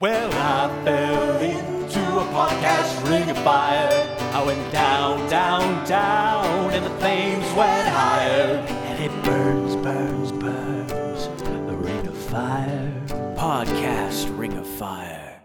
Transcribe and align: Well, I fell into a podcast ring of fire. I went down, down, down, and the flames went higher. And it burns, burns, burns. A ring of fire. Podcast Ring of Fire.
Well, 0.00 0.30
I 0.32 0.82
fell 0.82 1.36
into 1.42 2.00
a 2.00 2.24
podcast 2.32 3.06
ring 3.10 3.28
of 3.28 3.36
fire. 3.44 4.16
I 4.32 4.42
went 4.42 4.72
down, 4.72 5.28
down, 5.28 5.86
down, 5.86 6.70
and 6.70 6.86
the 6.86 6.90
flames 7.00 7.44
went 7.52 7.86
higher. 7.86 8.64
And 8.86 9.04
it 9.04 9.22
burns, 9.22 9.76
burns, 9.76 10.32
burns. 10.32 11.26
A 11.68 11.76
ring 11.76 12.06
of 12.06 12.16
fire. 12.16 12.90
Podcast 13.36 14.34
Ring 14.38 14.54
of 14.54 14.66
Fire. 14.66 15.39